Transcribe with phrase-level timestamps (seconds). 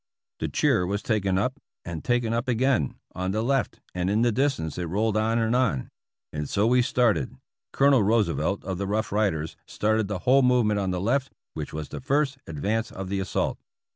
[0.39, 4.31] "The cheer was taken up and taken up again, on the left, and in the
[4.31, 5.91] distance it rolled on and on.
[6.33, 7.37] And so we started.
[7.71, 11.89] Colonel Roosevelt, of the Rough Riders, started the whole movement on the left, which was
[11.89, 13.59] the first ad vance of the assault."